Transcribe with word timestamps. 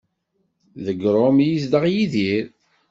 Deg 0.83 1.01
Rome 1.13 1.39
i 1.43 1.47
yezdeɣ 1.47 1.83
Yidir. 1.93 2.45